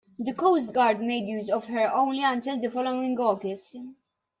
The 0.17 0.33
Coast 0.33 0.73
Guard 0.73 0.99
made 1.01 1.27
use 1.27 1.47
of 1.51 1.65
her 1.65 1.87
only 1.93 2.23
until 2.23 2.59
the 2.59 2.71
following 2.71 3.15
August. 3.19 3.75